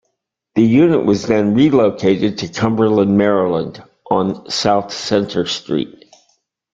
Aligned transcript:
The 0.55 0.63
unit 0.63 1.05
was 1.05 1.27
then 1.27 1.53
relocated 1.53 2.39
to 2.39 2.47
Cumberland, 2.47 3.15
Maryland 3.19 3.83
on 4.09 4.49
South 4.49 4.91
Centre 4.91 5.45
Street. 5.45 6.05